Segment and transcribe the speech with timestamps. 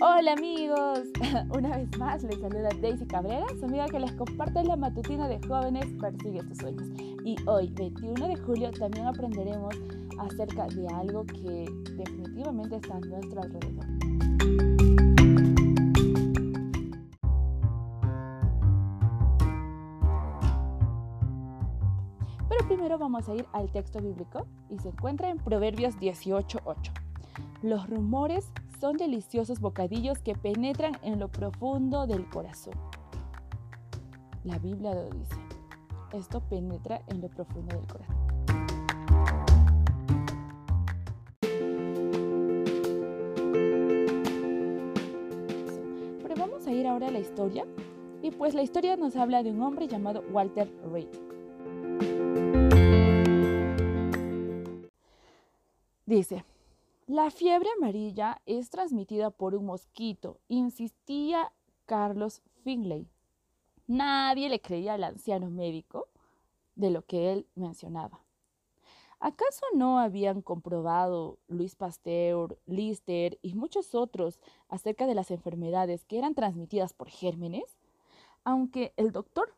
[0.00, 1.00] Hola amigos,
[1.56, 5.40] una vez más les saluda Daisy Cabrera, su amiga que les comparte la matutina de
[5.48, 6.88] jóvenes Persigue tus sueños.
[7.24, 9.74] Y hoy, 21 de julio, también aprenderemos
[10.20, 11.66] acerca de algo que
[11.96, 13.86] definitivamente está a nuestro alrededor.
[22.48, 26.92] Pero primero vamos a ir al texto bíblico y se encuentra en Proverbios 18.8.
[27.62, 32.74] Los rumores son deliciosos bocadillos que penetran en lo profundo del corazón.
[34.44, 35.34] La Biblia lo dice.
[36.12, 38.16] Esto penetra en lo profundo del corazón.
[46.22, 47.66] Pero vamos a ir ahora a la historia.
[48.22, 51.08] Y pues la historia nos habla de un hombre llamado Walter Reed.
[56.06, 56.44] Dice,
[57.08, 61.50] la fiebre amarilla es transmitida por un mosquito, insistía
[61.86, 63.08] Carlos Finlay.
[63.86, 66.08] Nadie le creía al anciano médico
[66.74, 68.20] de lo que él mencionaba.
[69.20, 76.18] ¿Acaso no habían comprobado Luis Pasteur, Lister y muchos otros acerca de las enfermedades que
[76.18, 77.78] eran transmitidas por gérmenes?
[78.44, 79.54] Aunque el doctor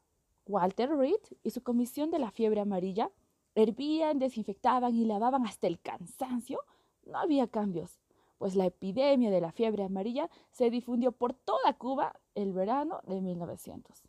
[0.46, 3.10] Walter Reed y su comisión de la fiebre amarilla
[3.56, 6.60] hervían, desinfectaban y lavaban hasta el cansancio,
[7.04, 8.00] no había cambios,
[8.38, 13.20] pues la epidemia de la fiebre amarilla se difundió por toda Cuba el verano de
[13.20, 14.02] 1900.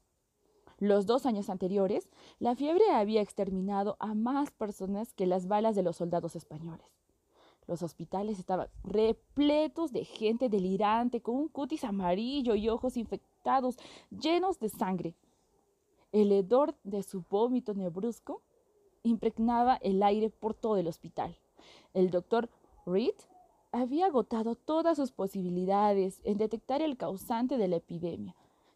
[0.79, 5.83] Los dos años anteriores, la fiebre había exterminado a más personas que las balas de
[5.83, 6.87] los soldados españoles.
[7.67, 13.77] Los hospitales estaban repletos de gente delirante con un cutis amarillo y ojos infectados
[14.09, 15.13] llenos de sangre.
[16.11, 18.41] El hedor de su vómito nebrusco
[19.03, 21.37] impregnaba el aire por todo el hospital.
[21.93, 22.49] El doctor
[22.85, 23.15] Reed
[23.71, 28.35] había agotado todas sus posibilidades en detectar el causante de la epidemia,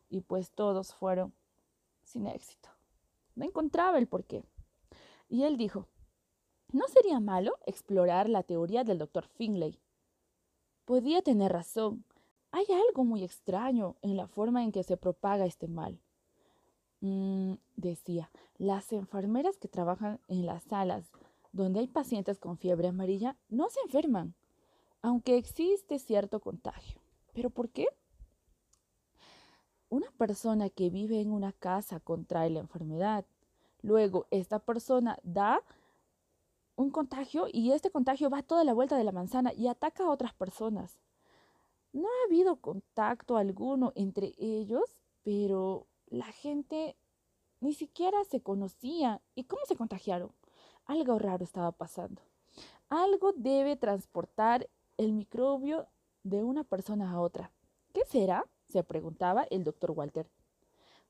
[0.09, 1.33] y pues todos fueron
[2.03, 2.69] sin éxito.
[3.35, 4.43] No encontraba el porqué.
[5.27, 5.87] Y él dijo,
[6.71, 9.79] ¿no sería malo explorar la teoría del doctor Finlay?
[10.85, 12.05] Podía tener razón.
[12.51, 15.99] Hay algo muy extraño en la forma en que se propaga este mal.
[17.01, 21.11] Mm, decía, las enfermeras que trabajan en las salas
[21.55, 24.35] donde hay pacientes con fiebre amarilla no se enferman,
[25.01, 26.99] aunque existe cierto contagio.
[27.33, 27.87] ¿Pero por qué?
[29.87, 33.25] Una persona que vive en una casa contrae la enfermedad.
[33.81, 35.61] Luego, esta persona da
[36.75, 40.09] un contagio y este contagio va toda la vuelta de la manzana y ataca a
[40.09, 40.99] otras personas.
[41.93, 46.97] No ha habido contacto alguno entre ellos, pero la gente
[47.61, 49.21] ni siquiera se conocía.
[49.35, 50.33] ¿Y cómo se contagiaron?
[50.85, 52.21] Algo raro estaba pasando.
[52.89, 55.87] Algo debe transportar el microbio
[56.23, 57.51] de una persona a otra.
[57.93, 58.45] ¿Qué será?
[58.67, 60.27] se preguntaba el doctor Walter.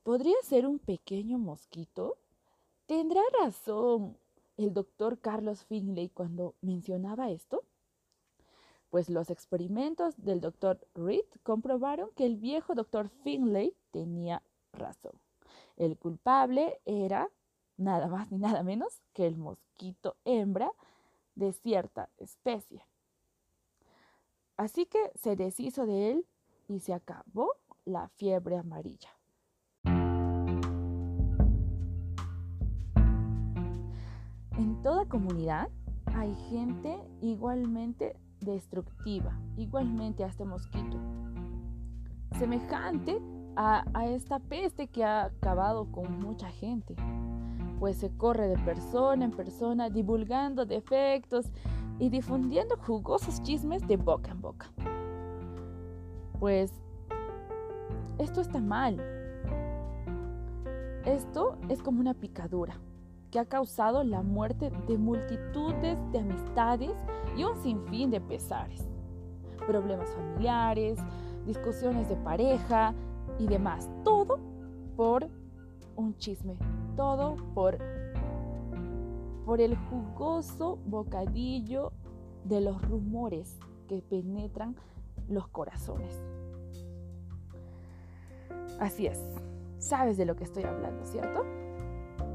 [0.03, 2.17] ¿Podría ser un pequeño mosquito?
[2.85, 4.17] ¿Tendrá razón
[4.57, 7.63] el doctor Carlos Finlay cuando mencionaba esto?
[8.89, 15.13] Pues los experimentos del doctor Reed comprobaron que el viejo doctor Finlay tenía razón.
[15.75, 17.29] El culpable era
[17.77, 20.71] nada más ni nada menos que el mosquito hembra
[21.35, 22.85] de cierta especie.
[24.57, 26.25] Así que se deshizo de él
[26.67, 27.51] y se acabó
[27.83, 29.09] la fiebre amarilla.
[34.57, 35.69] En toda comunidad
[36.15, 40.97] hay gente igualmente destructiva, igualmente a este mosquito,
[42.39, 43.21] semejante
[43.57, 46.95] a, esta peste que ha acabado con mucha gente
[47.79, 51.51] pues se corre de persona en persona divulgando defectos
[51.99, 54.71] y difundiendo jugosos chismes de boca en boca.
[56.39, 56.71] Pues
[58.17, 58.99] esto está mal.
[61.05, 62.79] Esto es como una picadura
[63.31, 66.91] que ha causado la muerte de multitudes de amistades
[67.37, 68.87] y un sinfín de pesares,
[69.67, 70.97] problemas familiares,
[71.45, 72.93] discusiones de pareja
[73.37, 73.89] y demás.
[74.03, 74.39] Todo
[74.95, 75.29] por
[75.95, 76.57] un chisme
[76.95, 77.77] todo por,
[79.45, 81.91] por el jugoso bocadillo
[82.43, 83.57] de los rumores
[83.87, 84.75] que penetran
[85.27, 86.23] los corazones.
[88.79, 89.21] Así es,
[89.79, 91.43] sabes de lo que estoy hablando, ¿cierto?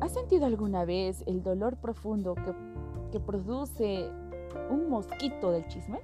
[0.01, 2.55] ¿Has sentido alguna vez el dolor profundo que,
[3.13, 4.11] que produce
[4.71, 6.01] un mosquito del chisme?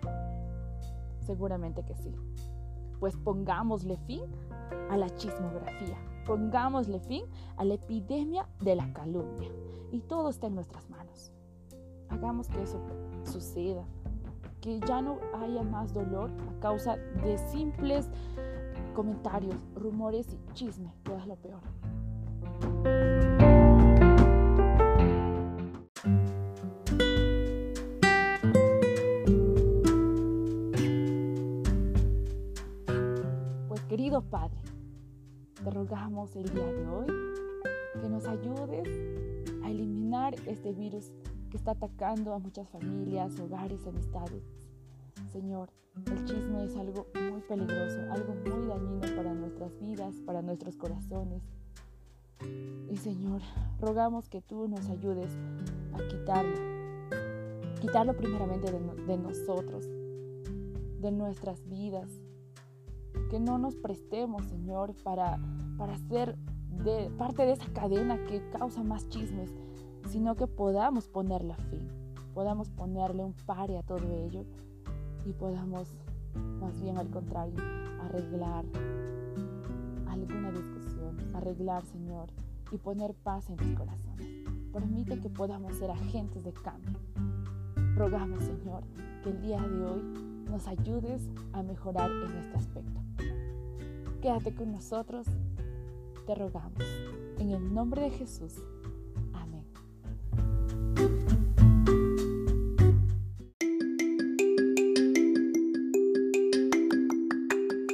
[1.20, 2.14] Seguramente que sí.
[3.00, 4.23] Pues pongámosle fin
[4.91, 5.97] a la chismografía.
[6.26, 7.25] Pongámosle fin
[7.56, 9.50] a la epidemia de la calumnia.
[9.93, 11.32] Y todo está en nuestras manos.
[12.08, 12.81] Hagamos que eso
[13.25, 13.84] suceda.
[14.61, 18.08] que ya no haya más dolor a causa de simples
[18.94, 21.61] comentarios, rumores y chisme, que es lo peor.
[33.69, 34.56] Pues querido Padre,
[35.62, 37.06] te rogamos el día de hoy
[38.00, 38.88] que nos ayudes
[39.64, 41.11] a eliminar este virus
[41.50, 44.43] que está atacando a muchas familias, hogares, amistades.
[45.32, 45.70] Señor,
[46.06, 51.43] el chisme es algo muy peligroso, algo muy dañino para nuestras vidas, para nuestros corazones.
[52.91, 53.41] Y Señor,
[53.81, 55.31] rogamos que tú nos ayudes
[55.94, 56.56] a quitarlo,
[57.81, 59.87] quitarlo primeramente de, de nosotros,
[61.00, 62.11] de nuestras vidas,
[63.28, 65.38] que no nos prestemos, Señor, para,
[65.78, 66.37] para ser
[66.84, 69.52] de, parte de esa cadena que causa más chismes,
[70.08, 71.88] sino que podamos ponerle fin,
[72.34, 74.44] podamos ponerle un pare a todo ello
[75.25, 75.94] y podamos,
[76.61, 77.56] más bien al contrario,
[78.02, 78.64] arreglar
[80.08, 82.29] alguna discusión, arreglar, Señor,
[82.70, 84.29] y poner paz en los corazones.
[84.72, 86.99] Permite que podamos ser agentes de cambio.
[87.96, 88.82] Rogamos, Señor,
[89.22, 90.02] que el día de hoy
[90.50, 92.95] nos ayudes a mejorar en este aspecto.
[94.20, 95.26] Quédate con nosotros,
[96.26, 96.82] te rogamos.
[97.38, 98.54] En el nombre de Jesús.
[99.32, 99.64] Amén.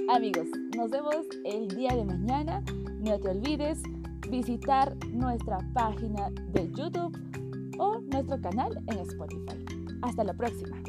[0.09, 0.47] Amigos,
[0.77, 2.63] nos vemos el día de mañana.
[3.01, 3.83] No te olvides
[4.31, 7.19] visitar nuestra página de YouTube
[7.79, 9.65] o nuestro canal en Spotify.
[10.03, 10.83] Hasta la próxima.